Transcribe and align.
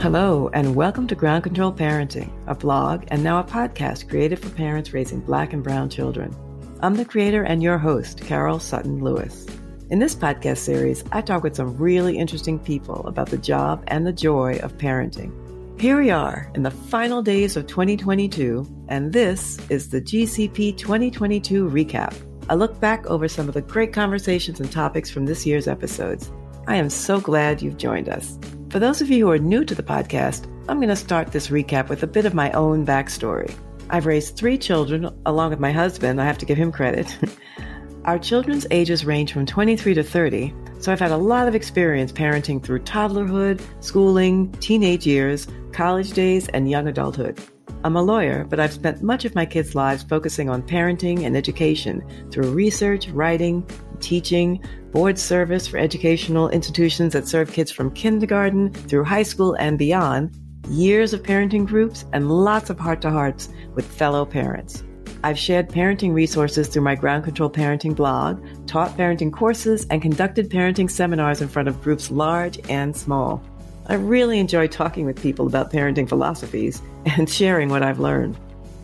Hello, 0.00 0.48
and 0.54 0.74
welcome 0.74 1.06
to 1.08 1.14
Ground 1.14 1.44
Control 1.44 1.70
Parenting, 1.70 2.32
a 2.46 2.54
blog 2.54 3.04
and 3.08 3.22
now 3.22 3.38
a 3.38 3.44
podcast 3.44 4.08
created 4.08 4.38
for 4.38 4.48
parents 4.48 4.94
raising 4.94 5.20
black 5.20 5.52
and 5.52 5.62
brown 5.62 5.90
children. 5.90 6.34
I'm 6.80 6.94
the 6.94 7.04
creator 7.04 7.42
and 7.42 7.62
your 7.62 7.76
host, 7.76 8.22
Carol 8.22 8.58
Sutton 8.60 9.04
Lewis. 9.04 9.46
In 9.90 9.98
this 9.98 10.14
podcast 10.14 10.56
series, 10.56 11.04
I 11.12 11.20
talk 11.20 11.42
with 11.42 11.54
some 11.54 11.76
really 11.76 12.16
interesting 12.16 12.58
people 12.58 13.06
about 13.06 13.28
the 13.28 13.36
job 13.36 13.84
and 13.88 14.06
the 14.06 14.12
joy 14.14 14.58
of 14.62 14.78
parenting. 14.78 15.34
Here 15.78 16.00
we 16.00 16.10
are 16.10 16.50
in 16.54 16.62
the 16.62 16.70
final 16.70 17.20
days 17.20 17.58
of 17.58 17.66
2022, 17.66 18.66
and 18.88 19.12
this 19.12 19.58
is 19.68 19.90
the 19.90 20.00
GCP 20.00 20.78
2022 20.78 21.68
recap. 21.68 22.14
I 22.48 22.54
look 22.54 22.80
back 22.80 23.04
over 23.04 23.28
some 23.28 23.48
of 23.48 23.54
the 23.54 23.60
great 23.60 23.92
conversations 23.92 24.60
and 24.60 24.72
topics 24.72 25.10
from 25.10 25.26
this 25.26 25.44
year's 25.44 25.68
episodes. 25.68 26.32
I 26.66 26.76
am 26.76 26.88
so 26.88 27.20
glad 27.20 27.60
you've 27.60 27.76
joined 27.76 28.08
us. 28.08 28.38
For 28.70 28.78
those 28.78 29.00
of 29.00 29.10
you 29.10 29.26
who 29.26 29.32
are 29.32 29.38
new 29.38 29.64
to 29.64 29.74
the 29.74 29.82
podcast, 29.82 30.46
I'm 30.68 30.76
going 30.76 30.90
to 30.90 30.94
start 30.94 31.32
this 31.32 31.48
recap 31.48 31.88
with 31.88 32.04
a 32.04 32.06
bit 32.06 32.24
of 32.24 32.34
my 32.34 32.52
own 32.52 32.86
backstory. 32.86 33.52
I've 33.90 34.06
raised 34.06 34.36
three 34.36 34.56
children 34.56 35.10
along 35.26 35.50
with 35.50 35.58
my 35.58 35.72
husband. 35.72 36.20
I 36.20 36.24
have 36.24 36.38
to 36.38 36.46
give 36.46 36.56
him 36.56 36.70
credit. 36.70 37.18
Our 38.04 38.16
children's 38.16 38.68
ages 38.70 39.04
range 39.04 39.32
from 39.32 39.44
23 39.44 39.94
to 39.94 40.04
30, 40.04 40.54
so 40.78 40.92
I've 40.92 41.00
had 41.00 41.10
a 41.10 41.16
lot 41.16 41.48
of 41.48 41.56
experience 41.56 42.12
parenting 42.12 42.62
through 42.62 42.84
toddlerhood, 42.84 43.60
schooling, 43.80 44.52
teenage 44.60 45.04
years, 45.04 45.48
college 45.72 46.12
days, 46.12 46.46
and 46.50 46.70
young 46.70 46.86
adulthood. 46.86 47.40
I'm 47.82 47.96
a 47.96 48.02
lawyer, 48.02 48.44
but 48.44 48.60
I've 48.60 48.74
spent 48.74 49.02
much 49.02 49.24
of 49.24 49.34
my 49.34 49.46
kids' 49.46 49.74
lives 49.74 50.02
focusing 50.02 50.50
on 50.50 50.62
parenting 50.62 51.24
and 51.24 51.34
education 51.34 52.04
through 52.30 52.50
research, 52.50 53.08
writing, 53.08 53.66
teaching, 54.00 54.62
board 54.92 55.18
service 55.18 55.66
for 55.66 55.78
educational 55.78 56.50
institutions 56.50 57.14
that 57.14 57.26
serve 57.26 57.50
kids 57.50 57.70
from 57.70 57.90
kindergarten 57.92 58.70
through 58.70 59.04
high 59.04 59.22
school 59.22 59.54
and 59.54 59.78
beyond, 59.78 60.36
years 60.68 61.14
of 61.14 61.22
parenting 61.22 61.66
groups, 61.66 62.04
and 62.12 62.30
lots 62.30 62.68
of 62.68 62.78
heart 62.78 63.00
to 63.00 63.10
hearts 63.10 63.48
with 63.74 63.86
fellow 63.86 64.26
parents. 64.26 64.84
I've 65.24 65.38
shared 65.38 65.70
parenting 65.70 66.12
resources 66.12 66.68
through 66.68 66.82
my 66.82 66.94
Ground 66.94 67.24
Control 67.24 67.50
Parenting 67.50 67.96
blog, 67.96 68.42
taught 68.66 68.96
parenting 68.96 69.32
courses, 69.32 69.86
and 69.90 70.02
conducted 70.02 70.50
parenting 70.50 70.90
seminars 70.90 71.40
in 71.40 71.48
front 71.48 71.68
of 71.68 71.80
groups 71.80 72.10
large 72.10 72.58
and 72.68 72.94
small. 72.94 73.42
I 73.86 73.94
really 73.94 74.38
enjoy 74.38 74.68
talking 74.68 75.06
with 75.06 75.20
people 75.20 75.46
about 75.46 75.72
parenting 75.72 76.08
philosophies 76.08 76.80
and 77.04 77.28
sharing 77.28 77.68
what 77.68 77.82
I've 77.82 77.98
learned. 77.98 78.36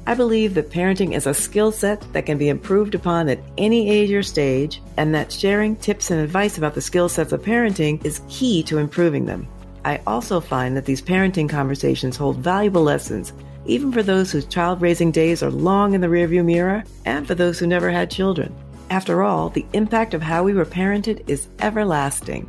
I 0.09 0.15
believe 0.15 0.55
that 0.55 0.71
parenting 0.71 1.15
is 1.15 1.27
a 1.27 1.35
skill 1.35 1.73
set 1.73 2.01
that 2.13 2.27
can 2.27 2.39
be 2.39 2.49
improved 2.49 2.95
upon 2.95 3.29
at 3.29 3.41
any 3.59 3.91
age 3.91 4.13
or 4.13 4.23
stage, 4.23 4.81
and 4.97 5.15
that 5.15 5.33
sharing 5.33 5.75
tips 5.77 6.13
and 6.13 6.21
advice 6.21 6.59
about 6.59 6.75
the 6.75 6.81
skill 6.81 7.09
sets 7.09 7.33
of 7.33 7.43
parenting 7.43 8.05
is 8.05 8.21
key 8.29 8.63
to 8.65 8.79
improving 8.79 9.27
them. 9.27 9.49
I 9.85 10.01
also 10.07 10.41
find 10.41 10.77
that 10.77 10.85
these 10.85 11.03
parenting 11.03 11.49
conversations 11.49 12.17
hold 12.17 12.39
valuable 12.39 12.83
lessons, 12.83 13.33
even 13.67 13.91
for 13.91 14.03
those 14.03 14.31
whose 14.31 14.47
child 14.47 14.81
raising 14.81 15.11
days 15.11 15.43
are 15.43 15.51
long 15.51 15.95
in 15.95 16.01
the 16.01 16.07
rearview 16.07 16.45
mirror, 16.45 16.85
and 17.05 17.27
for 17.27 17.35
those 17.35 17.59
who 17.59 17.67
never 17.67 17.91
had 17.91 18.11
children. 18.11 18.55
After 18.91 19.25
all, 19.25 19.49
the 19.49 19.67
impact 19.73 20.15
of 20.15 20.23
how 20.23 20.45
we 20.45 20.55
were 20.55 20.65
parented 20.65 21.29
is 21.29 21.49
everlasting. 21.59 22.49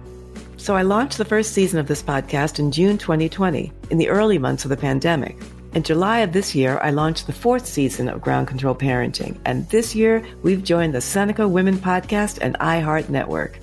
So 0.57 0.75
I 0.75 0.81
launched 0.81 1.19
the 1.19 1.25
first 1.25 1.53
season 1.53 1.79
of 1.79 1.87
this 1.87 2.01
podcast 2.01 2.57
in 2.57 2.71
June 2.71 2.97
2020, 2.97 3.71
in 3.91 3.97
the 3.99 4.09
early 4.09 4.39
months 4.39 4.65
of 4.65 4.69
the 4.69 4.75
pandemic. 4.75 5.37
In 5.73 5.83
July 5.83 6.19
of 6.19 6.33
this 6.33 6.55
year, 6.55 6.79
I 6.81 6.89
launched 6.89 7.27
the 7.27 7.33
fourth 7.33 7.67
season 7.67 8.09
of 8.09 8.21
Ground 8.21 8.47
Control 8.47 8.73
Parenting, 8.73 9.37
and 9.45 9.69
this 9.69 9.93
year 9.93 10.25
we've 10.41 10.63
joined 10.63 10.95
the 10.95 10.99
Seneca 10.99 11.47
Women 11.47 11.77
Podcast 11.77 12.39
and 12.41 12.57
iHeart 12.57 13.07
Network. 13.07 13.59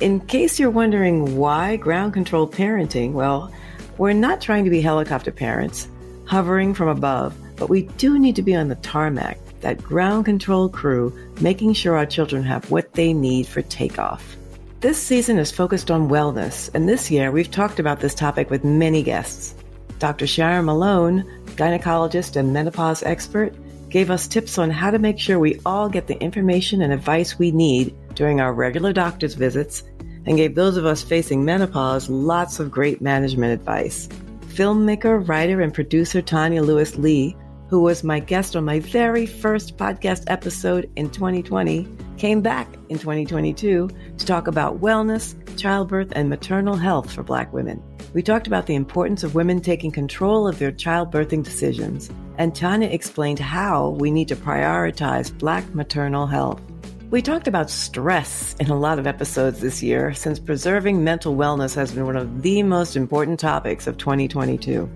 In 0.00 0.20
case 0.20 0.58
you're 0.58 0.70
wondering 0.70 1.36
why 1.36 1.76
Ground 1.76 2.14
Control 2.14 2.48
Parenting, 2.48 3.12
well, 3.12 3.52
we're 3.98 4.14
not 4.14 4.40
trying 4.40 4.64
to 4.64 4.70
be 4.70 4.80
helicopter 4.80 5.30
parents, 5.30 5.86
hovering 6.24 6.72
from 6.72 6.88
above, 6.88 7.36
but 7.56 7.68
we 7.68 7.82
do 7.98 8.18
need 8.18 8.36
to 8.36 8.42
be 8.42 8.54
on 8.54 8.68
the 8.68 8.76
tarmac, 8.76 9.38
that 9.60 9.82
ground 9.82 10.24
control 10.24 10.70
crew, 10.70 11.16
making 11.42 11.74
sure 11.74 11.96
our 11.96 12.06
children 12.06 12.42
have 12.42 12.70
what 12.70 12.94
they 12.94 13.12
need 13.12 13.46
for 13.46 13.60
takeoff. 13.60 14.36
This 14.82 15.00
season 15.00 15.38
is 15.38 15.52
focused 15.52 15.92
on 15.92 16.08
wellness, 16.08 16.68
and 16.74 16.88
this 16.88 17.08
year 17.08 17.30
we've 17.30 17.52
talked 17.52 17.78
about 17.78 18.00
this 18.00 18.16
topic 18.16 18.50
with 18.50 18.64
many 18.64 19.04
guests. 19.04 19.54
Dr. 20.00 20.26
Sharon 20.26 20.64
Malone, 20.64 21.22
gynecologist 21.54 22.34
and 22.34 22.52
menopause 22.52 23.04
expert, 23.04 23.54
gave 23.90 24.10
us 24.10 24.26
tips 24.26 24.58
on 24.58 24.70
how 24.70 24.90
to 24.90 24.98
make 24.98 25.20
sure 25.20 25.38
we 25.38 25.60
all 25.64 25.88
get 25.88 26.08
the 26.08 26.20
information 26.20 26.82
and 26.82 26.92
advice 26.92 27.38
we 27.38 27.52
need 27.52 27.94
during 28.16 28.40
our 28.40 28.52
regular 28.52 28.92
doctor's 28.92 29.34
visits, 29.34 29.84
and 30.26 30.36
gave 30.36 30.56
those 30.56 30.76
of 30.76 30.84
us 30.84 31.00
facing 31.00 31.44
menopause 31.44 32.10
lots 32.10 32.58
of 32.58 32.72
great 32.72 33.00
management 33.00 33.52
advice. 33.52 34.08
Filmmaker, 34.48 35.28
writer, 35.28 35.60
and 35.60 35.72
producer 35.72 36.20
Tanya 36.20 36.60
Lewis 36.60 36.96
Lee, 36.96 37.36
who 37.68 37.82
was 37.82 38.02
my 38.02 38.18
guest 38.18 38.56
on 38.56 38.64
my 38.64 38.80
very 38.80 39.26
first 39.26 39.76
podcast 39.76 40.24
episode 40.26 40.90
in 40.96 41.08
2020, 41.08 41.86
came 42.18 42.40
back 42.40 42.68
in 42.88 42.98
2022 42.98 43.88
to 44.18 44.26
talk 44.26 44.46
about 44.46 44.80
wellness, 44.80 45.34
childbirth, 45.58 46.12
and 46.14 46.28
maternal 46.28 46.76
health 46.76 47.12
for 47.12 47.22
Black 47.22 47.52
women. 47.52 47.82
We 48.14 48.22
talked 48.22 48.46
about 48.46 48.66
the 48.66 48.74
importance 48.74 49.22
of 49.24 49.34
women 49.34 49.60
taking 49.60 49.90
control 49.90 50.46
of 50.46 50.58
their 50.58 50.72
childbirthing 50.72 51.44
decisions, 51.44 52.10
and 52.38 52.54
Tanya 52.54 52.88
explained 52.88 53.38
how 53.38 53.90
we 53.90 54.10
need 54.10 54.28
to 54.28 54.36
prioritize 54.36 55.36
Black 55.36 55.74
maternal 55.74 56.26
health. 56.26 56.60
We 57.10 57.20
talked 57.20 57.46
about 57.46 57.68
stress 57.68 58.56
in 58.58 58.68
a 58.70 58.78
lot 58.78 58.98
of 58.98 59.06
episodes 59.06 59.60
this 59.60 59.82
year, 59.82 60.14
since 60.14 60.38
preserving 60.38 61.04
mental 61.04 61.36
wellness 61.36 61.74
has 61.74 61.92
been 61.92 62.06
one 62.06 62.16
of 62.16 62.40
the 62.40 62.62
most 62.62 62.96
important 62.96 63.38
topics 63.38 63.86
of 63.86 63.98
2022. 63.98 64.88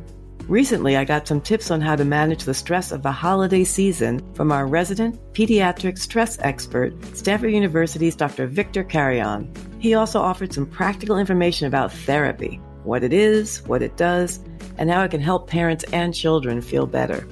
Recently, 0.48 0.96
I 0.96 1.04
got 1.04 1.26
some 1.26 1.40
tips 1.40 1.72
on 1.72 1.80
how 1.80 1.96
to 1.96 2.04
manage 2.04 2.44
the 2.44 2.54
stress 2.54 2.92
of 2.92 3.02
the 3.02 3.10
holiday 3.10 3.64
season 3.64 4.22
from 4.34 4.52
our 4.52 4.68
resident 4.68 5.18
pediatric 5.32 5.98
stress 5.98 6.38
expert, 6.38 6.94
Stanford 7.16 7.50
University's 7.50 8.14
Dr. 8.14 8.46
Victor 8.46 8.84
Carrion. 8.84 9.52
He 9.80 9.94
also 9.94 10.20
offered 10.20 10.52
some 10.52 10.66
practical 10.66 11.18
information 11.18 11.66
about 11.66 11.92
therapy, 11.92 12.60
what 12.84 13.02
it 13.02 13.12
is, 13.12 13.62
what 13.66 13.82
it 13.82 13.96
does, 13.96 14.38
and 14.78 14.88
how 14.88 15.02
it 15.02 15.10
can 15.10 15.20
help 15.20 15.50
parents 15.50 15.84
and 15.92 16.14
children 16.14 16.62
feel 16.62 16.86
better. 16.86 17.26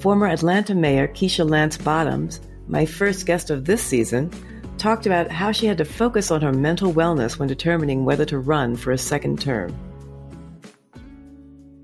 Former 0.00 0.26
Atlanta 0.26 0.74
Mayor 0.74 1.08
Keisha 1.08 1.48
Lance 1.48 1.78
Bottoms, 1.78 2.42
my 2.68 2.84
first 2.84 3.24
guest 3.24 3.48
of 3.48 3.64
this 3.64 3.82
season, 3.82 4.30
talked 4.76 5.06
about 5.06 5.30
how 5.30 5.50
she 5.50 5.64
had 5.64 5.78
to 5.78 5.86
focus 5.86 6.30
on 6.30 6.42
her 6.42 6.52
mental 6.52 6.92
wellness 6.92 7.38
when 7.38 7.48
determining 7.48 8.04
whether 8.04 8.26
to 8.26 8.38
run 8.38 8.76
for 8.76 8.92
a 8.92 8.98
second 8.98 9.40
term. 9.40 9.74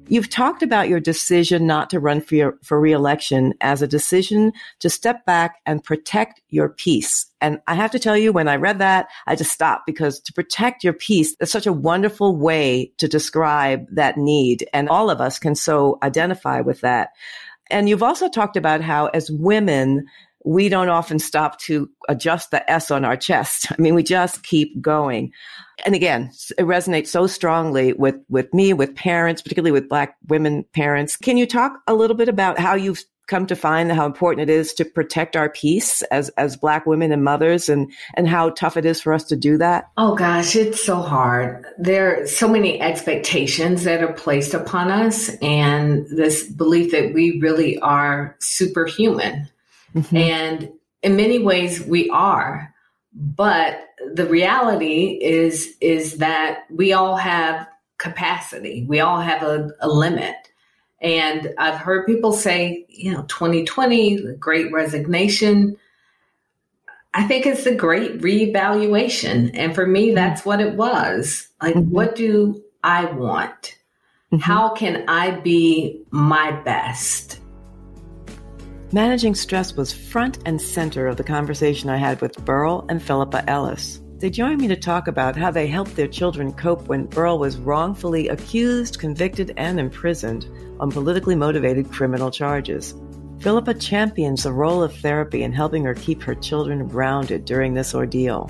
You've 0.09 0.31
talked 0.31 0.63
about 0.63 0.89
your 0.89 1.01
decision 1.01 1.67
not 1.67 1.91
to 1.91 1.99
run 1.99 2.21
for, 2.21 2.37
your, 2.37 2.59
for 2.63 2.81
reelection 2.81 3.55
as 3.61 3.83
a 3.83 3.89
decision 3.89 4.53
to 4.79 4.89
step 4.89 5.27
back 5.27 5.57
and 5.67 5.83
protect 5.83 6.41
your 6.49 6.69
peace. 6.69 7.27
And 7.41 7.61
I 7.67 7.75
have 7.75 7.91
to 7.91 7.99
tell 7.99 8.17
you, 8.17 8.33
when 8.33 8.47
I 8.47 8.55
read 8.57 8.79
that, 8.79 9.09
I 9.27 9.35
just 9.35 9.51
stopped 9.51 9.85
because 9.85 10.21
to 10.21 10.33
protect 10.33 10.85
your 10.85 10.93
peace 10.93 11.35
is 11.41 11.51
such 11.51 11.67
a 11.67 11.73
wonderful 11.73 12.37
way 12.37 12.93
to 12.99 13.09
describe 13.09 13.87
that 13.91 14.17
need. 14.17 14.69
And 14.73 14.89
all 14.89 15.11
of 15.11 15.21
us 15.21 15.41
can 15.41 15.57
so 15.57 15.99
identify 16.05 16.61
with 16.61 16.83
that. 16.83 17.11
And 17.69 17.89
you've 17.89 18.03
also 18.03 18.29
talked 18.29 18.57
about 18.57 18.81
how 18.81 19.07
as 19.07 19.31
women, 19.31 20.07
we 20.47 20.69
don't 20.69 20.89
often 20.89 21.19
stop 21.19 21.59
to 21.59 21.91
adjust 22.09 22.53
the 22.53 22.71
S 22.71 22.93
on 22.93 23.05
our 23.05 23.17
chest. 23.17 23.67
I 23.77 23.83
mean, 23.83 23.95
we 23.95 24.03
just 24.03 24.45
keep 24.45 24.81
going. 24.81 25.33
And 25.85 25.95
again, 25.95 26.31
it 26.57 26.63
resonates 26.63 27.09
so 27.09 27.27
strongly 27.27 27.93
with, 27.93 28.17
with 28.31 28.55
me, 28.55 28.73
with 28.73 28.95
parents, 28.95 29.43
particularly 29.43 29.73
with 29.73 29.89
Black 29.89 30.17
women 30.29 30.65
parents. 30.73 31.17
Can 31.17 31.37
you 31.37 31.47
talk 31.47 31.81
a 31.87 31.95
little 31.95 32.17
bit 32.17 32.29
about 32.29 32.59
how 32.59 32.77
you've 32.77 33.05
come 33.27 33.45
to 33.45 33.57
find 33.57 33.91
how 33.91 34.07
important 34.07 34.49
it 34.49 34.53
is 34.53 34.73
to 34.73 34.85
protect 34.85 35.35
our 35.35 35.51
peace 35.51 36.03
as, 36.13 36.29
as 36.31 36.57
Black 36.57 36.87
women 36.87 37.11
and 37.11 37.25
mothers 37.25 37.69
and, 37.69 37.93
and 38.15 38.29
how 38.29 38.51
tough 38.51 38.77
it 38.77 38.85
is 38.85 39.01
for 39.01 39.13
us 39.13 39.25
to 39.25 39.35
do 39.35 39.59
that? 39.59 39.91
Oh 39.97 40.15
gosh, 40.15 40.55
it's 40.55 40.83
so 40.83 41.01
hard. 41.03 41.67
There 41.77 42.23
are 42.23 42.27
so 42.29 42.49
many 42.49 42.81
expectations 42.81 43.83
that 43.83 44.01
are 44.01 44.13
placed 44.13 44.55
upon 44.55 44.93
us 44.93 45.29
and 45.43 46.07
this 46.07 46.49
belief 46.49 46.93
that 46.93 47.13
we 47.13 47.41
really 47.41 47.81
are 47.81 48.37
superhuman 48.39 49.49
Mm-hmm. 49.95 50.17
And 50.17 50.73
in 51.03 51.17
many 51.17 51.39
ways 51.39 51.83
we 51.83 52.11
are. 52.11 52.75
But 53.13 53.81
the 54.13 54.27
reality 54.27 55.19
is 55.23 55.75
is 55.81 56.19
that 56.19 56.65
we 56.71 56.93
all 56.93 57.17
have 57.17 57.67
capacity. 57.99 58.85
We 58.89 59.01
all 59.01 59.21
have 59.21 59.43
a, 59.43 59.71
a 59.81 59.89
limit. 59.89 60.37
And 61.01 61.55
I've 61.59 61.79
heard 61.79 62.07
people 62.07 62.33
say, 62.33 62.85
you 62.89 63.13
know, 63.13 63.23
2020, 63.23 64.17
the 64.17 64.33
great 64.33 64.73
resignation. 64.73 65.77
I 67.15 67.27
think 67.27 67.47
it's 67.47 67.67
a 67.67 67.75
great 67.75 68.21
reevaluation. 68.21 69.51
And 69.55 69.75
for 69.75 69.87
me, 69.87 70.09
mm-hmm. 70.09 70.17
that's 70.17 70.45
what 70.45 70.61
it 70.61 70.75
was. 70.75 71.49
Like, 71.63 71.75
mm-hmm. 71.75 71.91
what 71.91 72.17
do 72.17 72.63
I 72.83 73.07
want? 73.07 73.79
Mm-hmm. 74.33 74.39
How 74.39 74.71
can 74.71 75.05
I 75.09 75.33
be 75.33 76.03
my 76.11 76.51
best? 76.63 77.41
Managing 78.93 79.35
stress 79.35 79.75
was 79.75 79.93
front 79.93 80.39
and 80.47 80.63
center 80.63 81.09
of 81.09 81.17
the 81.17 81.25
conversation 81.25 81.91
I 81.91 81.97
had 81.97 82.21
with 82.21 82.45
Burrell 82.45 82.87
and 82.89 83.03
Philippa 83.03 83.49
Ellis. 83.51 84.01
They 84.19 84.31
joined 84.31 84.61
me 84.61 84.69
to 84.69 84.77
talk 84.77 85.09
about 85.09 85.35
how 85.35 85.51
they 85.51 85.67
helped 85.67 85.97
their 85.97 86.07
children 86.07 86.53
cope 86.53 86.87
when 86.87 87.07
Burrell 87.07 87.41
was 87.41 87.57
wrongfully 87.57 88.29
accused, 88.29 89.01
convicted, 89.01 89.53
and 89.57 89.81
imprisoned 89.81 90.47
on 90.79 90.93
politically 90.93 91.35
motivated 91.35 91.91
criminal 91.91 92.31
charges. 92.31 92.95
Philippa 93.41 93.75
champions 93.75 94.45
the 94.45 94.53
role 94.53 94.85
of 94.85 94.97
therapy 94.97 95.43
in 95.43 95.53
helping 95.53 95.83
her 95.83 95.95
keep 95.95 96.23
her 96.23 96.37
children 96.37 96.87
grounded 96.87 97.45
during 97.45 97.75
this 97.75 97.93
ordeal. 97.93 98.49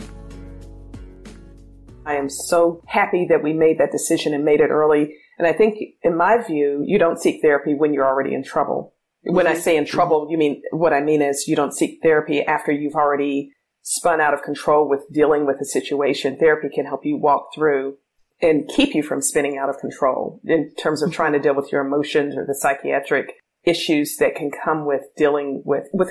I 2.05 2.17
am 2.17 2.29
so 2.29 2.83
happy 2.87 3.27
that 3.31 3.43
we 3.43 3.55
made 3.55 3.79
that 3.79 3.91
decision 3.91 4.35
and 4.35 4.45
made 4.45 4.61
it 4.61 4.69
early. 4.69 5.17
And 5.39 5.49
I 5.49 5.55
think, 5.55 5.79
in 6.03 6.15
my 6.15 6.43
view, 6.47 6.85
you 6.87 6.99
don't 6.99 7.19
seek 7.19 7.41
therapy 7.41 7.75
when 7.75 7.95
you're 7.95 8.07
already 8.07 8.35
in 8.35 8.45
trouble. 8.45 8.93
When 9.29 9.47
I 9.47 9.53
mm-hmm. 9.53 9.61
say 9.61 9.77
in 9.77 9.85
trouble, 9.85 10.29
you 10.31 10.39
mean 10.39 10.63
what 10.71 10.93
I 10.93 11.01
mean 11.01 11.21
is 11.21 11.49
you 11.49 11.57
don't 11.57 11.75
seek 11.75 11.99
therapy 12.03 12.43
after 12.43 12.71
you've 12.71 12.95
already 12.95 13.53
spun 13.83 14.21
out 14.21 14.35
of 14.35 14.43
control 14.43 14.89
with 14.89 15.01
dealing 15.13 15.47
with 15.47 15.61
a 15.61 15.65
situation. 15.65 16.37
Therapy 16.37 16.69
can 16.73 16.87
help 16.87 17.05
you 17.05 17.17
walk 17.17 17.49
through 17.55 17.97
and 18.41 18.69
keep 18.69 18.95
you 18.95 19.03
from 19.03 19.21
spinning 19.23 19.59
out 19.59 19.69
of 19.69 19.79
control 19.79 20.41
in 20.45 20.73
terms 20.75 21.03
of 21.03 21.13
trying 21.13 21.33
to 21.33 21.39
deal 21.39 21.55
with 21.55 21.73
your 21.73 21.85
emotions 21.85 22.37
or 22.37 22.45
the 22.47 22.55
psychiatric 22.55 23.33
issues 23.65 24.17
that 24.19 24.37
can 24.37 24.51
come 24.51 24.87
with 24.87 25.03
dealing 25.17 25.63
with, 25.65 25.89
with 25.93 26.11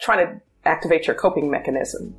trying 0.00 0.26
to 0.26 0.40
activate 0.64 1.06
your 1.06 1.16
coping 1.16 1.50
mechanism. 1.50 2.14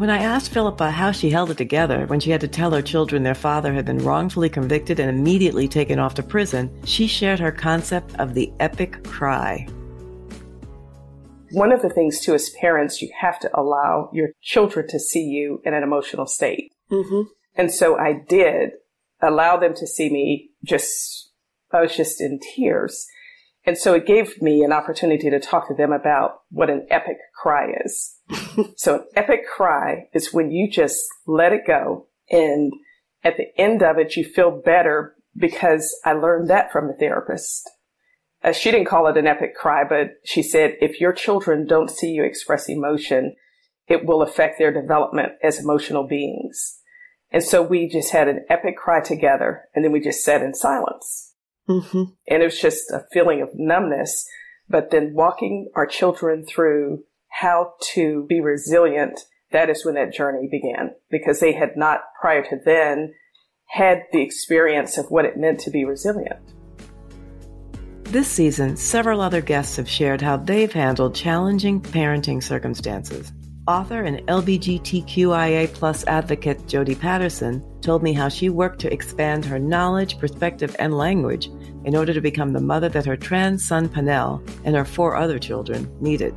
When 0.00 0.08
I 0.08 0.22
asked 0.22 0.54
Philippa 0.54 0.90
how 0.90 1.12
she 1.12 1.28
held 1.28 1.50
it 1.50 1.58
together 1.58 2.06
when 2.06 2.20
she 2.20 2.30
had 2.30 2.40
to 2.40 2.48
tell 2.48 2.70
her 2.70 2.80
children 2.80 3.22
their 3.22 3.34
father 3.34 3.74
had 3.74 3.84
been 3.84 3.98
wrongfully 3.98 4.48
convicted 4.48 4.98
and 4.98 5.10
immediately 5.10 5.68
taken 5.68 5.98
off 5.98 6.14
to 6.14 6.22
prison, 6.22 6.74
she 6.86 7.06
shared 7.06 7.38
her 7.38 7.52
concept 7.52 8.14
of 8.18 8.32
the 8.32 8.50
epic 8.60 9.04
cry. 9.04 9.68
One 11.50 11.70
of 11.70 11.82
the 11.82 11.90
things, 11.90 12.18
too, 12.18 12.32
as 12.32 12.48
parents, 12.62 13.02
you 13.02 13.12
have 13.20 13.38
to 13.40 13.50
allow 13.54 14.08
your 14.14 14.28
children 14.40 14.86
to 14.88 14.98
see 14.98 15.24
you 15.24 15.60
in 15.66 15.74
an 15.74 15.82
emotional 15.82 16.24
state. 16.24 16.72
Mm-hmm. 16.90 17.28
And 17.56 17.70
so 17.70 17.98
I 17.98 18.22
did 18.26 18.70
allow 19.20 19.58
them 19.58 19.74
to 19.74 19.86
see 19.86 20.08
me 20.08 20.48
just, 20.64 21.30
I 21.74 21.82
was 21.82 21.94
just 21.94 22.22
in 22.22 22.40
tears. 22.56 23.04
And 23.66 23.76
so 23.76 23.92
it 23.92 24.06
gave 24.06 24.40
me 24.40 24.62
an 24.62 24.72
opportunity 24.72 25.28
to 25.28 25.38
talk 25.38 25.68
to 25.68 25.74
them 25.74 25.92
about 25.92 26.40
what 26.48 26.70
an 26.70 26.86
epic 26.88 27.18
cry 27.42 27.66
is. 27.84 28.16
so 28.76 28.96
an 28.96 29.04
epic 29.16 29.40
cry 29.48 30.08
is 30.12 30.32
when 30.32 30.50
you 30.50 30.70
just 30.70 31.00
let 31.26 31.52
it 31.52 31.66
go. 31.66 32.06
And 32.30 32.72
at 33.24 33.36
the 33.36 33.46
end 33.60 33.82
of 33.82 33.98
it, 33.98 34.16
you 34.16 34.24
feel 34.24 34.50
better 34.64 35.14
because 35.36 35.98
I 36.04 36.12
learned 36.12 36.50
that 36.50 36.72
from 36.72 36.88
the 36.88 36.94
therapist. 36.94 37.68
Uh, 38.42 38.52
she 38.52 38.70
didn't 38.70 38.86
call 38.86 39.06
it 39.06 39.16
an 39.16 39.26
epic 39.26 39.54
cry, 39.54 39.84
but 39.86 40.12
she 40.24 40.42
said, 40.42 40.76
if 40.80 41.00
your 41.00 41.12
children 41.12 41.66
don't 41.66 41.90
see 41.90 42.10
you 42.10 42.24
express 42.24 42.68
emotion, 42.68 43.34
it 43.86 44.06
will 44.06 44.22
affect 44.22 44.58
their 44.58 44.72
development 44.72 45.32
as 45.42 45.58
emotional 45.58 46.06
beings. 46.06 46.78
And 47.30 47.42
so 47.42 47.62
we 47.62 47.88
just 47.88 48.12
had 48.12 48.28
an 48.28 48.44
epic 48.48 48.76
cry 48.76 49.00
together 49.00 49.68
and 49.74 49.84
then 49.84 49.92
we 49.92 50.00
just 50.00 50.24
sat 50.24 50.42
in 50.42 50.54
silence. 50.54 51.34
Mm-hmm. 51.68 52.04
And 52.28 52.42
it 52.42 52.44
was 52.44 52.60
just 52.60 52.90
a 52.90 53.04
feeling 53.12 53.42
of 53.42 53.50
numbness, 53.54 54.26
but 54.68 54.90
then 54.90 55.14
walking 55.14 55.70
our 55.76 55.86
children 55.86 56.44
through 56.44 57.04
how 57.30 57.74
to 57.94 58.26
be 58.28 58.40
resilient, 58.40 59.20
that 59.52 59.70
is 59.70 59.84
when 59.84 59.94
that 59.94 60.12
journey 60.12 60.48
began 60.50 60.94
because 61.10 61.40
they 61.40 61.52
had 61.52 61.76
not 61.76 62.00
prior 62.20 62.42
to 62.42 62.58
then 62.64 63.14
had 63.66 64.02
the 64.12 64.20
experience 64.20 64.98
of 64.98 65.06
what 65.10 65.24
it 65.24 65.36
meant 65.36 65.60
to 65.60 65.70
be 65.70 65.84
resilient. 65.84 66.40
This 68.04 68.26
season, 68.26 68.76
several 68.76 69.20
other 69.20 69.40
guests 69.40 69.76
have 69.76 69.88
shared 69.88 70.20
how 70.20 70.36
they've 70.36 70.72
handled 70.72 71.14
challenging 71.14 71.80
parenting 71.80 72.42
circumstances. 72.42 73.32
Author 73.68 74.02
and 74.02 74.18
LGBTQIA 74.26 75.72
plus 75.72 76.04
advocate 76.08 76.66
Jodi 76.66 76.96
Patterson 76.96 77.64
told 77.80 78.02
me 78.02 78.12
how 78.12 78.28
she 78.28 78.48
worked 78.48 78.80
to 78.80 78.92
expand 78.92 79.44
her 79.44 79.60
knowledge, 79.60 80.18
perspective, 80.18 80.74
and 80.80 80.98
language 80.98 81.46
in 81.84 81.94
order 81.94 82.12
to 82.12 82.20
become 82.20 82.52
the 82.52 82.60
mother 82.60 82.88
that 82.88 83.06
her 83.06 83.16
trans 83.16 83.68
son 83.68 83.88
Panel 83.88 84.42
and 84.64 84.74
her 84.74 84.84
four 84.84 85.14
other 85.14 85.38
children 85.38 85.88
needed. 86.00 86.34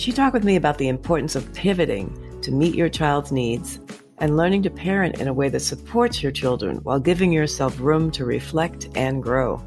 She 0.00 0.12
talked 0.12 0.32
with 0.32 0.44
me 0.44 0.56
about 0.56 0.78
the 0.78 0.88
importance 0.88 1.36
of 1.36 1.52
pivoting 1.52 2.40
to 2.40 2.52
meet 2.52 2.74
your 2.74 2.88
child's 2.88 3.32
needs 3.32 3.80
and 4.16 4.34
learning 4.34 4.62
to 4.62 4.70
parent 4.70 5.20
in 5.20 5.28
a 5.28 5.32
way 5.34 5.50
that 5.50 5.60
supports 5.60 6.22
your 6.22 6.32
children 6.32 6.78
while 6.78 6.98
giving 6.98 7.30
yourself 7.30 7.78
room 7.78 8.10
to 8.12 8.24
reflect 8.24 8.88
and 8.94 9.22
grow. 9.22 9.62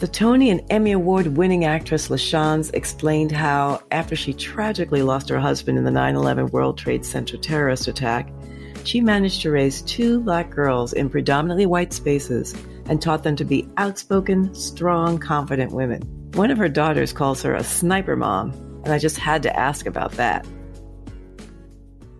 The 0.00 0.08
Tony 0.08 0.50
and 0.50 0.60
Emmy 0.70 0.90
Award 0.90 1.36
winning 1.36 1.66
actress 1.66 2.08
LaChanze 2.08 2.74
explained 2.74 3.30
how, 3.30 3.80
after 3.92 4.16
she 4.16 4.32
tragically 4.32 5.02
lost 5.02 5.28
her 5.28 5.38
husband 5.38 5.78
in 5.78 5.84
the 5.84 5.90
9 5.92 6.16
11 6.16 6.48
World 6.48 6.76
Trade 6.76 7.04
Center 7.04 7.36
terrorist 7.36 7.86
attack, 7.86 8.32
she 8.82 9.00
managed 9.00 9.40
to 9.42 9.52
raise 9.52 9.82
two 9.82 10.20
black 10.20 10.50
girls 10.50 10.94
in 10.94 11.08
predominantly 11.08 11.66
white 11.66 11.92
spaces 11.92 12.56
and 12.86 13.00
taught 13.00 13.22
them 13.22 13.36
to 13.36 13.44
be 13.44 13.68
outspoken, 13.76 14.52
strong, 14.52 15.16
confident 15.16 15.70
women. 15.70 16.02
One 16.32 16.50
of 16.50 16.58
her 16.58 16.68
daughters 16.68 17.12
calls 17.12 17.40
her 17.42 17.54
a 17.54 17.62
sniper 17.62 18.16
mom, 18.16 18.52
and 18.84 18.92
I 18.92 18.98
just 18.98 19.18
had 19.18 19.42
to 19.44 19.56
ask 19.56 19.86
about 19.86 20.12
that. 20.12 20.46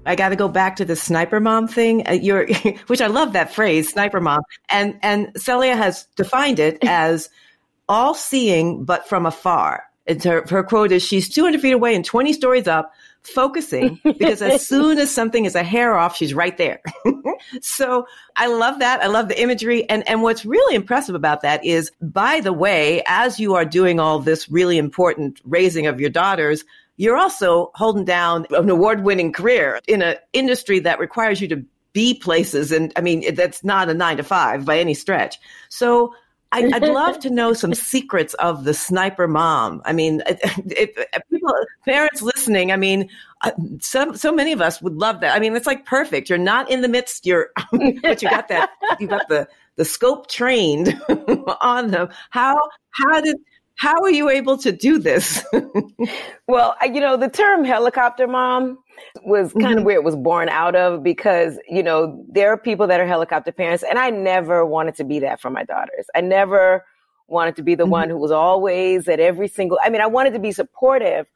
I 0.06 0.16
got 0.16 0.30
to 0.30 0.36
go 0.36 0.48
back 0.48 0.76
to 0.76 0.84
the 0.84 0.96
sniper 0.96 1.40
mom 1.40 1.68
thing. 1.68 2.06
Uh, 2.06 2.16
which 2.86 3.00
I 3.00 3.06
love 3.06 3.32
that 3.34 3.52
phrase, 3.52 3.90
sniper 3.90 4.20
mom. 4.20 4.42
And 4.70 4.98
and 5.02 5.30
Celia 5.36 5.76
has 5.76 6.06
defined 6.16 6.58
it 6.58 6.78
as 6.84 7.28
all 7.88 8.14
seeing 8.14 8.84
but 8.84 9.08
from 9.08 9.26
afar. 9.26 9.84
And 10.06 10.22
her, 10.24 10.44
her 10.48 10.62
quote 10.62 10.92
is 10.92 11.02
she's 11.02 11.28
200 11.28 11.60
feet 11.60 11.72
away 11.72 11.94
and 11.94 12.04
20 12.04 12.32
stories 12.32 12.66
up, 12.66 12.92
focusing 13.22 14.00
because 14.02 14.42
as 14.42 14.66
soon 14.66 14.98
as 14.98 15.10
something 15.10 15.44
is 15.44 15.54
a 15.54 15.62
hair 15.62 15.96
off, 15.96 16.16
she's 16.16 16.34
right 16.34 16.56
there. 16.56 16.80
so 17.60 18.06
I 18.36 18.46
love 18.46 18.78
that. 18.78 19.02
I 19.02 19.06
love 19.06 19.28
the 19.28 19.40
imagery. 19.40 19.88
And, 19.88 20.08
and 20.08 20.22
what's 20.22 20.44
really 20.44 20.74
impressive 20.74 21.14
about 21.14 21.42
that 21.42 21.64
is, 21.64 21.90
by 22.00 22.40
the 22.40 22.52
way, 22.52 23.02
as 23.06 23.38
you 23.38 23.54
are 23.54 23.64
doing 23.64 24.00
all 24.00 24.18
this 24.18 24.48
really 24.50 24.78
important 24.78 25.40
raising 25.44 25.86
of 25.86 26.00
your 26.00 26.10
daughters, 26.10 26.64
you're 26.96 27.16
also 27.16 27.70
holding 27.74 28.04
down 28.04 28.46
an 28.50 28.68
award 28.68 29.04
winning 29.04 29.32
career 29.32 29.80
in 29.86 30.02
an 30.02 30.16
industry 30.32 30.80
that 30.80 30.98
requires 30.98 31.40
you 31.40 31.48
to 31.48 31.64
be 31.92 32.14
places. 32.14 32.72
And 32.72 32.92
I 32.96 33.00
mean, 33.00 33.34
that's 33.34 33.64
not 33.64 33.88
a 33.88 33.94
nine 33.94 34.18
to 34.18 34.22
five 34.22 34.64
by 34.64 34.78
any 34.78 34.94
stretch. 34.94 35.38
So 35.68 36.14
I, 36.52 36.62
would 36.62 36.82
love 36.82 37.18
to 37.20 37.30
know 37.30 37.52
some 37.52 37.74
secrets 37.74 38.34
of 38.34 38.64
the 38.64 38.74
sniper 38.74 39.28
mom. 39.28 39.82
I 39.84 39.92
mean, 39.92 40.22
if, 40.26 40.90
if 40.96 41.22
people, 41.30 41.54
parents 41.84 42.22
listening, 42.22 42.72
I 42.72 42.76
mean, 42.76 43.08
uh, 43.42 43.52
so 43.80 44.12
so 44.12 44.32
many 44.32 44.52
of 44.52 44.60
us 44.60 44.82
would 44.82 44.94
love 44.94 45.20
that. 45.20 45.34
I 45.34 45.40
mean, 45.40 45.54
it's 45.56 45.66
like 45.66 45.86
perfect. 45.86 46.28
You're 46.28 46.38
not 46.38 46.70
in 46.70 46.82
the 46.82 46.88
midst. 46.88 47.26
You're, 47.26 47.50
but 47.72 48.22
you 48.22 48.28
got 48.28 48.48
that. 48.48 48.70
You 48.98 49.06
got 49.06 49.28
the 49.28 49.48
the 49.76 49.84
scope 49.84 50.28
trained 50.28 51.00
on 51.60 51.90
them. 51.90 52.08
How 52.30 52.60
how 52.90 53.20
did 53.20 53.36
how 53.76 54.02
are 54.02 54.10
you 54.10 54.28
able 54.28 54.58
to 54.58 54.72
do 54.72 54.98
this? 54.98 55.42
well, 56.46 56.76
you 56.82 57.00
know, 57.00 57.16
the 57.16 57.30
term 57.30 57.64
helicopter 57.64 58.26
mom 58.26 58.78
was 59.24 59.52
kind 59.52 59.66
mm-hmm. 59.66 59.78
of 59.78 59.84
where 59.84 59.96
it 59.96 60.04
was 60.04 60.16
born 60.16 60.48
out 60.48 60.74
of 60.74 61.02
because, 61.02 61.58
you 61.68 61.82
know, 61.82 62.24
there 62.28 62.50
are 62.50 62.56
people 62.56 62.86
that 62.86 63.00
are 63.00 63.06
helicopter 63.06 63.52
parents 63.52 63.82
and 63.88 63.98
I 63.98 64.10
never 64.10 64.64
wanted 64.64 64.94
to 64.96 65.04
be 65.04 65.18
that 65.20 65.40
for 65.40 65.50
my 65.50 65.64
daughters. 65.64 66.06
I 66.14 66.20
never 66.20 66.84
wanted 67.28 67.56
to 67.56 67.62
be 67.62 67.74
the 67.74 67.84
mm-hmm. 67.84 67.92
one 67.92 68.08
who 68.10 68.18
was 68.18 68.30
always 68.30 69.08
at 69.08 69.20
every 69.20 69.48
single, 69.48 69.78
I 69.84 69.90
mean, 69.90 70.00
I 70.00 70.06
wanted 70.06 70.32
to 70.34 70.38
be 70.38 70.52
supportive, 70.52 71.26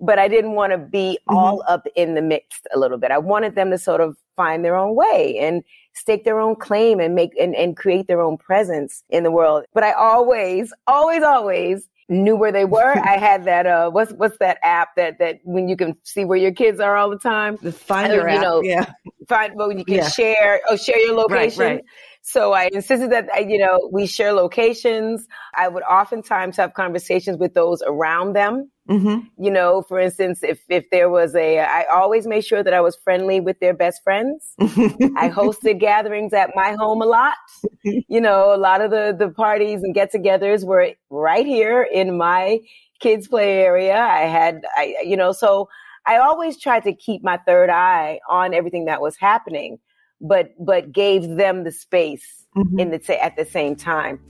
but 0.00 0.18
I 0.18 0.28
didn't 0.28 0.52
want 0.52 0.72
to 0.72 0.78
be 0.78 1.18
mm-hmm. 1.28 1.36
all 1.36 1.62
up 1.68 1.86
in 1.96 2.14
the 2.14 2.22
mix 2.22 2.60
a 2.74 2.78
little 2.78 2.98
bit. 2.98 3.10
I 3.10 3.18
wanted 3.18 3.54
them 3.54 3.70
to 3.70 3.78
sort 3.78 4.00
of 4.00 4.16
find 4.36 4.64
their 4.64 4.76
own 4.76 4.94
way 4.94 5.38
and 5.40 5.62
stake 5.94 6.24
their 6.24 6.38
own 6.38 6.56
claim 6.56 7.00
and 7.00 7.14
make 7.14 7.32
and, 7.40 7.54
and 7.54 7.76
create 7.76 8.06
their 8.06 8.20
own 8.20 8.36
presence 8.36 9.02
in 9.08 9.22
the 9.22 9.30
world. 9.30 9.64
But 9.72 9.84
I 9.84 9.92
always, 9.92 10.72
always, 10.86 11.22
always 11.22 11.88
knew 12.08 12.36
where 12.36 12.52
they 12.52 12.64
were. 12.64 12.96
I 13.04 13.16
had 13.16 13.44
that 13.44 13.66
uh 13.66 13.90
what's 13.90 14.12
what's 14.12 14.38
that 14.38 14.58
app 14.62 14.96
that 14.96 15.18
that 15.18 15.40
when 15.44 15.68
you 15.68 15.76
can 15.76 15.96
see 16.02 16.24
where 16.24 16.38
your 16.38 16.52
kids 16.52 16.80
are 16.80 16.96
all 16.96 17.10
the 17.10 17.18
time. 17.18 17.58
The 17.62 17.72
Finder 17.72 18.28
you 18.28 18.40
know, 18.40 18.62
yeah. 18.62 18.86
Find 19.28 19.54
when 19.54 19.78
you 19.78 19.84
can 19.84 19.96
yeah. 19.96 20.08
share 20.08 20.60
oh 20.68 20.76
share 20.76 20.98
your 20.98 21.14
location. 21.14 21.62
Right, 21.62 21.74
right. 21.76 21.84
So 22.28 22.52
I 22.52 22.68
insisted 22.72 23.10
that 23.12 23.28
you 23.48 23.58
know 23.58 23.88
we 23.92 24.06
share 24.06 24.32
locations. 24.32 25.26
I 25.54 25.68
would 25.68 25.84
oftentimes 25.84 26.56
have 26.56 26.74
conversations 26.74 27.38
with 27.38 27.54
those 27.54 27.82
around 27.86 28.34
them 28.34 28.70
Mm-hmm. 28.88 29.44
You 29.44 29.50
know, 29.50 29.82
for 29.82 29.98
instance, 29.98 30.40
if, 30.42 30.60
if 30.68 30.88
there 30.90 31.10
was 31.10 31.34
a, 31.34 31.58
I 31.58 31.84
always 31.92 32.26
made 32.26 32.44
sure 32.44 32.62
that 32.62 32.72
I 32.72 32.80
was 32.80 32.96
friendly 32.96 33.40
with 33.40 33.58
their 33.58 33.74
best 33.74 34.02
friends. 34.04 34.54
I 34.60 35.28
hosted 35.28 35.80
gatherings 35.80 36.32
at 36.32 36.50
my 36.54 36.76
home 36.78 37.02
a 37.02 37.06
lot. 37.06 37.34
You 37.82 38.20
know, 38.20 38.54
a 38.54 38.58
lot 38.58 38.80
of 38.80 38.90
the, 38.90 39.14
the 39.18 39.30
parties 39.30 39.82
and 39.82 39.94
get 39.94 40.12
togethers 40.12 40.64
were 40.64 40.92
right 41.10 41.46
here 41.46 41.82
in 41.82 42.16
my 42.16 42.60
kids 43.00 43.26
play 43.26 43.58
area. 43.58 43.98
I 43.98 44.22
had, 44.22 44.62
I, 44.76 44.96
you 45.04 45.16
know, 45.16 45.32
so 45.32 45.68
I 46.06 46.18
always 46.18 46.58
tried 46.58 46.84
to 46.84 46.94
keep 46.94 47.24
my 47.24 47.38
third 47.38 47.70
eye 47.70 48.20
on 48.28 48.54
everything 48.54 48.84
that 48.84 49.00
was 49.00 49.16
happening, 49.16 49.78
but, 50.20 50.52
but 50.58 50.92
gave 50.92 51.36
them 51.36 51.64
the 51.64 51.72
space 51.72 52.46
mm-hmm. 52.56 52.78
in 52.78 52.90
the, 52.90 53.24
at 53.24 53.36
the 53.36 53.44
same 53.44 53.76
time. 53.76 54.20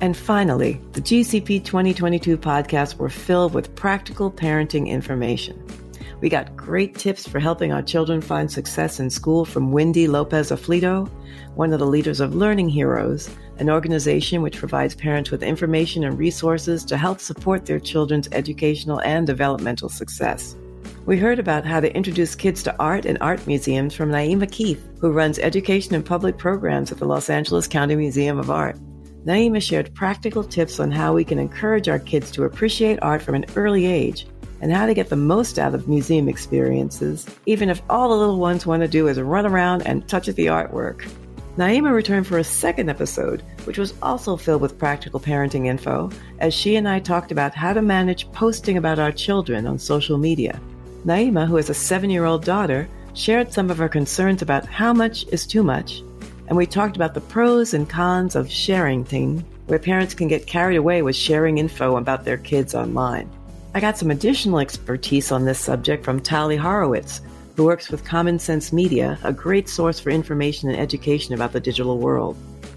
And 0.00 0.16
finally, 0.16 0.80
the 0.92 1.00
GCP 1.00 1.64
2022 1.64 2.36
podcasts 2.36 2.96
were 2.96 3.08
filled 3.08 3.54
with 3.54 3.74
practical 3.76 4.32
parenting 4.32 4.88
information. 4.88 5.64
We 6.20 6.28
got 6.28 6.56
great 6.56 6.96
tips 6.96 7.26
for 7.26 7.38
helping 7.38 7.72
our 7.72 7.82
children 7.82 8.20
find 8.20 8.50
success 8.50 8.98
in 8.98 9.10
school 9.10 9.44
from 9.44 9.72
Windy 9.72 10.08
Lopez 10.08 10.50
Aflitto, 10.50 11.08
one 11.54 11.72
of 11.72 11.78
the 11.78 11.86
leaders 11.86 12.20
of 12.20 12.34
Learning 12.34 12.68
Heroes, 12.68 13.30
an 13.58 13.70
organization 13.70 14.42
which 14.42 14.56
provides 14.56 14.94
parents 14.94 15.30
with 15.30 15.42
information 15.42 16.04
and 16.04 16.18
resources 16.18 16.84
to 16.86 16.96
help 16.96 17.20
support 17.20 17.66
their 17.66 17.80
children's 17.80 18.28
educational 18.32 19.00
and 19.02 19.26
developmental 19.26 19.88
success. 19.88 20.56
We 21.04 21.18
heard 21.18 21.40
about 21.40 21.66
how 21.66 21.80
to 21.80 21.92
introduce 21.96 22.36
kids 22.36 22.62
to 22.62 22.76
art 22.78 23.06
and 23.06 23.18
art 23.20 23.44
museums 23.48 23.92
from 23.92 24.12
Naima 24.12 24.50
Keith, 24.50 24.88
who 25.00 25.10
runs 25.10 25.40
education 25.40 25.96
and 25.96 26.06
public 26.06 26.38
programs 26.38 26.92
at 26.92 26.98
the 26.98 27.06
Los 27.06 27.28
Angeles 27.28 27.66
County 27.66 27.96
Museum 27.96 28.38
of 28.38 28.52
Art. 28.52 28.76
Naima 29.24 29.60
shared 29.60 29.92
practical 29.96 30.44
tips 30.44 30.78
on 30.78 30.92
how 30.92 31.12
we 31.12 31.24
can 31.24 31.40
encourage 31.40 31.88
our 31.88 31.98
kids 31.98 32.30
to 32.30 32.44
appreciate 32.44 33.02
art 33.02 33.20
from 33.20 33.34
an 33.34 33.46
early 33.56 33.84
age 33.84 34.28
and 34.60 34.70
how 34.72 34.86
to 34.86 34.94
get 34.94 35.08
the 35.08 35.16
most 35.16 35.58
out 35.58 35.74
of 35.74 35.88
museum 35.88 36.28
experiences, 36.28 37.26
even 37.46 37.68
if 37.68 37.82
all 37.90 38.08
the 38.08 38.16
little 38.16 38.38
ones 38.38 38.64
want 38.64 38.82
to 38.82 38.88
do 38.88 39.08
is 39.08 39.20
run 39.20 39.44
around 39.44 39.84
and 39.84 40.08
touch 40.08 40.28
at 40.28 40.36
the 40.36 40.46
artwork. 40.46 41.10
Naima 41.56 41.92
returned 41.92 42.28
for 42.28 42.38
a 42.38 42.44
second 42.44 42.88
episode, 42.88 43.42
which 43.64 43.76
was 43.76 43.92
also 44.02 44.36
filled 44.36 44.62
with 44.62 44.78
practical 44.78 45.18
parenting 45.18 45.66
info, 45.66 46.10
as 46.38 46.54
she 46.54 46.76
and 46.76 46.88
I 46.88 47.00
talked 47.00 47.32
about 47.32 47.56
how 47.56 47.72
to 47.72 47.82
manage 47.82 48.30
posting 48.30 48.76
about 48.76 49.00
our 49.00 49.10
children 49.10 49.66
on 49.66 49.80
social 49.80 50.16
media. 50.16 50.60
Naima, 51.04 51.46
who 51.46 51.56
has 51.56 51.70
a 51.70 51.74
seven 51.74 52.10
year 52.10 52.24
old 52.24 52.44
daughter, 52.44 52.88
shared 53.14 53.52
some 53.52 53.70
of 53.70 53.78
her 53.78 53.88
concerns 53.88 54.42
about 54.42 54.66
how 54.66 54.92
much 54.92 55.26
is 55.28 55.46
too 55.46 55.62
much, 55.62 56.02
and 56.48 56.56
we 56.56 56.66
talked 56.66 56.96
about 56.96 57.14
the 57.14 57.20
pros 57.20 57.74
and 57.74 57.88
cons 57.88 58.36
of 58.36 58.46
sharenting, 58.46 59.42
where 59.66 59.78
parents 59.78 60.14
can 60.14 60.28
get 60.28 60.46
carried 60.46 60.76
away 60.76 61.02
with 61.02 61.16
sharing 61.16 61.58
info 61.58 61.96
about 61.96 62.24
their 62.24 62.36
kids 62.38 62.74
online. 62.74 63.30
I 63.74 63.80
got 63.80 63.98
some 63.98 64.10
additional 64.10 64.58
expertise 64.58 65.32
on 65.32 65.44
this 65.44 65.58
subject 65.58 66.04
from 66.04 66.20
Tali 66.20 66.56
Horowitz, 66.56 67.20
who 67.56 67.64
works 67.64 67.90
with 67.90 68.04
Common 68.04 68.38
Sense 68.38 68.72
Media, 68.72 69.18
a 69.24 69.32
great 69.32 69.68
source 69.68 69.98
for 69.98 70.10
information 70.10 70.68
and 70.68 70.78
education 70.78 71.34
about 71.34 71.52
the 71.52 71.60
digital 71.60 71.98
world. 71.98 72.36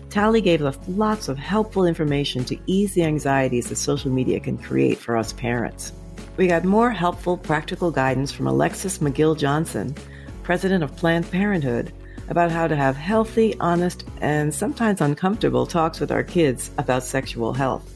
Tali 0.10 0.42
gave 0.42 0.62
us 0.62 0.78
lots 0.88 1.28
of 1.28 1.38
helpful 1.38 1.86
information 1.86 2.46
to 2.46 2.58
ease 2.66 2.94
the 2.94 3.04
anxieties 3.04 3.68
that 3.68 3.76
social 3.76 4.10
media 4.10 4.40
can 4.40 4.58
create 4.58 4.98
for 4.98 5.18
us 5.18 5.34
parents. 5.34 5.92
We 6.38 6.48
got 6.48 6.66
more 6.66 6.92
helpful 6.92 7.38
practical 7.38 7.92
guidance 7.92 8.34
from 8.34 8.48
Alexis 8.48 8.98
McGill 8.98 9.38
Johnson, 9.38 9.96
president 10.44 10.84
of 10.84 10.94
Planned 10.98 11.32
Parenthood, 11.32 11.94
about 12.28 12.52
how 12.52 12.68
to 12.68 12.76
have 12.76 12.98
healthy, 12.98 13.56
honest, 13.62 14.04
and 14.20 14.54
sometimes 14.54 15.00
uncomfortable 15.00 15.66
talks 15.66 16.02
with 16.02 16.12
our 16.12 16.24
kids 16.24 16.72
about 16.78 17.04
sexual 17.04 17.54
health. 17.54 17.90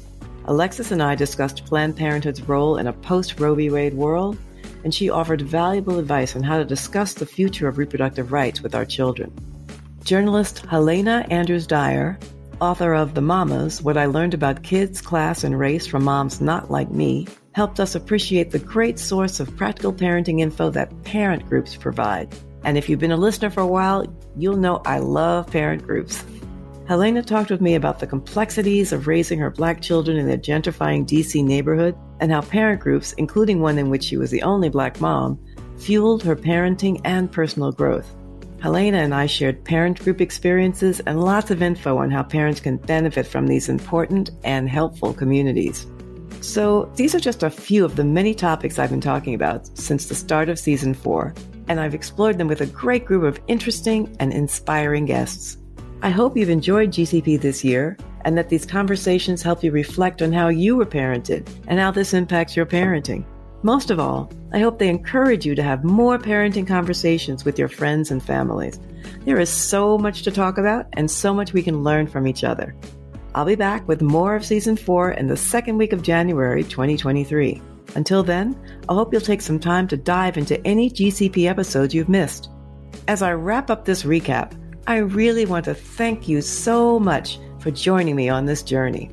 Alexis 0.46 0.92
and 0.92 1.04
I 1.04 1.16
discussed 1.16 1.66
Planned 1.66 1.98
Parenthood's 1.98 2.42
role 2.44 2.78
in 2.78 2.88
a 2.88 2.94
post 2.94 3.42
Roe 3.42 3.56
v. 3.56 3.70
Wade 3.70 3.94
world, 3.94 4.38
and 4.86 4.94
she 4.94 5.10
offered 5.10 5.42
valuable 5.42 6.00
advice 6.00 6.34
on 6.34 6.44
how 6.44 6.58
to 6.58 6.64
discuss 6.64 7.14
the 7.14 7.26
future 7.26 7.68
of 7.68 7.78
reproductive 7.78 8.32
rights 8.32 8.62
with 8.62 8.74
our 8.74 8.86
children. 8.86 9.34
Journalist 10.06 10.66
Helena 10.66 11.26
Andrews 11.30 11.68
Dyer, 11.68 12.18
author 12.62 12.94
of 12.94 13.16
The 13.16 13.22
Mamas 13.22 13.82
What 13.82 13.98
I 13.98 14.06
Learned 14.06 14.34
About 14.34 14.64
Kids, 14.64 15.02
Class, 15.02 15.44
and 15.44 15.60
Race 15.60 15.86
from 15.86 16.06
Moms 16.06 16.40
Not 16.40 16.72
Like 16.72 16.90
Me, 16.90 17.28
helped 17.60 17.82
us 17.82 17.94
appreciate 17.94 18.52
the 18.52 18.58
great 18.58 18.98
source 18.98 19.42
of 19.42 19.58
practical 19.58 19.92
parenting 19.92 20.40
info 20.40 20.70
that 20.70 21.04
parent 21.04 21.46
groups 21.46 21.76
provide. 21.76 22.34
And 22.64 22.78
if 22.78 22.88
you've 22.88 23.02
been 23.02 23.12
a 23.12 23.18
listener 23.18 23.50
for 23.50 23.60
a 23.60 23.68
while, 23.68 24.06
you'll 24.38 24.56
know 24.56 24.82
I 24.86 25.00
love 25.00 25.52
parent 25.52 25.84
groups. 25.84 26.24
Helena 26.88 27.22
talked 27.22 27.52
with 27.52 27.60
me 27.60 27.76
about 27.76 28.00
the 28.00 28.08
complexities 28.08 28.94
of 28.94 29.08
raising 29.08 29.40
her 29.40 29.50
black 29.50 29.82
children 29.82 30.16
in 30.16 30.32
a 30.32 30.38
gentrifying 30.38 31.06
DC 31.06 31.44
neighborhood 31.44 31.98
and 32.22 32.32
how 32.32 32.40
parent 32.40 32.80
groups, 32.80 33.12
including 33.18 33.60
one 33.60 33.78
in 33.78 33.90
which 33.90 34.06
she 34.06 34.16
was 34.16 34.32
the 34.32 34.44
only 34.44 34.70
black 34.70 35.02
mom, 35.02 35.38
fueled 35.78 36.24
her 36.24 36.38
parenting 36.38 37.02
and 37.04 37.30
personal 37.30 37.74
growth. 37.74 38.16
Helena 38.62 39.00
and 39.00 39.14
I 39.14 39.26
shared 39.26 39.66
parent 39.66 40.00
group 40.00 40.22
experiences 40.22 41.02
and 41.02 41.22
lots 41.22 41.52
of 41.52 41.62
info 41.62 41.98
on 41.98 42.10
how 42.10 42.24
parents 42.24 42.62
can 42.62 42.78
benefit 42.78 43.28
from 43.28 43.48
these 43.48 43.68
important 43.68 44.30
and 44.46 44.70
helpful 44.70 45.14
communities. 45.14 45.86
So, 46.42 46.90
these 46.96 47.14
are 47.14 47.20
just 47.20 47.44
a 47.44 47.50
few 47.50 47.84
of 47.84 47.96
the 47.96 48.04
many 48.04 48.34
topics 48.34 48.80
I've 48.80 48.90
been 48.90 49.02
talking 49.02 49.34
about 49.34 49.78
since 49.78 50.06
the 50.06 50.16
start 50.16 50.48
of 50.48 50.58
season 50.58 50.94
four, 50.94 51.34
and 51.68 51.80
I've 51.80 51.94
explored 51.94 52.38
them 52.38 52.48
with 52.48 52.62
a 52.62 52.66
great 52.66 53.06
group 53.06 53.24
of 53.24 53.42
interesting 53.48 54.16
and 54.20 54.32
inspiring 54.32 55.06
guests. 55.06 55.58
I 56.02 56.10
hope 56.10 56.38
you've 56.38 56.50
enjoyed 56.50 56.92
GCP 56.92 57.42
this 57.42 57.64
year 57.64 57.98
and 58.26 58.38
that 58.38 58.50
these 58.50 58.66
conversations 58.66 59.42
help 59.42 59.64
you 59.64 59.72
reflect 59.72 60.22
on 60.22 60.32
how 60.32 60.48
you 60.48 60.76
were 60.76 60.86
parented 60.86 61.48
and 61.68 61.80
how 61.80 61.92
this 61.92 62.14
impacts 62.14 62.56
your 62.56 62.66
parenting. 62.66 63.26
Most 63.62 63.92
of 63.92 64.00
all, 64.00 64.32
I 64.54 64.60
hope 64.60 64.80
they 64.80 64.88
encourage 64.88 65.46
you 65.46 65.56
to 65.56 65.64
have 65.64 65.84
more 65.84 66.18
parenting 66.18 66.66
conversations 66.66 67.44
with 67.44 67.60
your 67.60 67.68
friends 67.68 68.12
and 68.12 68.24
families. 68.24 68.80
There 69.26 69.40
is 69.40 69.50
so 69.50 69.98
much 69.98 70.24
to 70.24 70.32
talk 70.32 70.58
about 70.58 70.86
and 70.94 71.12
so 71.12 71.34
much 71.34 71.52
we 71.52 71.64
can 71.64 71.84
learn 71.84 72.08
from 72.08 72.28
each 72.28 72.46
other. 72.46 72.74
I'll 73.36 73.46
be 73.46 73.56
back 73.56 73.88
with 73.88 74.02
more 74.02 74.36
of 74.36 74.46
season 74.46 74.76
four 74.76 75.12
in 75.12 75.28
the 75.28 75.38
second 75.38 75.78
week 75.78 75.94
of 75.94 76.02
January 76.02 76.64
2023. 76.64 77.62
Until 77.96 78.24
then, 78.24 78.60
I 78.88 78.94
hope 78.94 79.14
you'll 79.14 79.22
take 79.22 79.42
some 79.42 79.60
time 79.60 79.88
to 79.88 79.98
dive 79.98 80.38
into 80.38 80.66
any 80.66 80.90
GCP 80.90 81.48
episodes 81.48 81.94
you've 81.94 82.10
missed. 82.10 82.50
As 83.08 83.22
I 83.22 83.34
wrap 83.34 83.70
up 83.70 83.86
this 83.86 84.04
recap, 84.04 84.54
I 84.88 84.98
really 84.98 85.46
want 85.46 85.66
to 85.66 85.76
thank 85.76 86.28
you 86.28 86.42
so 86.42 87.00
much 87.00 87.40
for 87.60 87.70
joining 87.70 88.16
me 88.16 88.30
on 88.30 88.46
this 88.46 88.64
journey. 88.64 89.12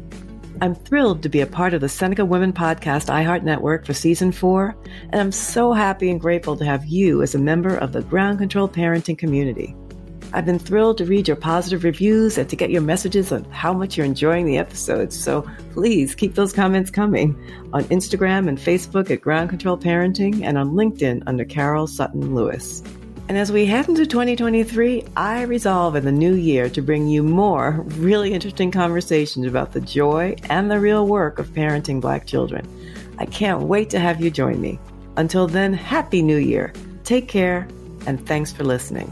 I'm 0.62 0.74
thrilled 0.74 1.22
to 1.22 1.28
be 1.28 1.42
a 1.42 1.46
part 1.46 1.74
of 1.74 1.82
the 1.82 1.88
Seneca 1.88 2.24
Women 2.24 2.52
Podcast 2.54 3.10
iHeart 3.12 3.42
Network 3.42 3.84
for 3.84 3.92
season 3.92 4.32
four, 4.32 4.74
and 5.10 5.20
I'm 5.20 5.32
so 5.32 5.74
happy 5.74 6.10
and 6.10 6.18
grateful 6.18 6.56
to 6.56 6.64
have 6.64 6.86
you 6.86 7.20
as 7.20 7.34
a 7.34 7.38
member 7.38 7.76
of 7.76 7.92
the 7.92 8.00
Ground 8.00 8.38
Control 8.38 8.66
Parenting 8.66 9.18
community. 9.18 9.76
I've 10.32 10.44
been 10.44 10.58
thrilled 10.58 10.98
to 10.98 11.04
read 11.04 11.28
your 11.28 11.36
positive 11.36 11.84
reviews 11.84 12.36
and 12.36 12.48
to 12.50 12.56
get 12.56 12.70
your 12.70 12.82
messages 12.82 13.32
on 13.32 13.44
how 13.44 13.72
much 13.72 13.96
you're 13.96 14.06
enjoying 14.06 14.46
the 14.46 14.58
episodes, 14.58 15.18
so 15.18 15.48
please 15.72 16.14
keep 16.14 16.34
those 16.34 16.52
comments 16.52 16.90
coming 16.90 17.34
on 17.72 17.84
Instagram 17.84 18.48
and 18.48 18.58
Facebook 18.58 19.10
at 19.10 19.20
Ground 19.20 19.50
Control 19.50 19.78
Parenting 19.78 20.42
and 20.42 20.58
on 20.58 20.72
LinkedIn 20.72 21.22
under 21.26 21.44
Carol 21.44 21.86
Sutton 21.86 22.34
Lewis. 22.34 22.82
And 23.28 23.36
as 23.36 23.50
we 23.50 23.66
head 23.66 23.88
into 23.88 24.06
2023, 24.06 25.04
I 25.16 25.42
resolve 25.42 25.96
in 25.96 26.04
the 26.04 26.12
new 26.12 26.34
year 26.34 26.68
to 26.70 26.80
bring 26.80 27.08
you 27.08 27.24
more 27.24 27.84
really 27.96 28.32
interesting 28.32 28.70
conversations 28.70 29.46
about 29.46 29.72
the 29.72 29.80
joy 29.80 30.36
and 30.48 30.70
the 30.70 30.78
real 30.78 31.08
work 31.08 31.40
of 31.40 31.48
parenting 31.48 32.00
Black 32.00 32.26
children. 32.26 32.68
I 33.18 33.26
can't 33.26 33.62
wait 33.62 33.90
to 33.90 33.98
have 33.98 34.20
you 34.20 34.30
join 34.30 34.60
me. 34.60 34.78
Until 35.16 35.48
then, 35.48 35.72
Happy 35.72 36.22
New 36.22 36.36
Year. 36.36 36.72
Take 37.02 37.26
care, 37.26 37.66
and 38.06 38.24
thanks 38.26 38.52
for 38.52 38.62
listening. 38.62 39.10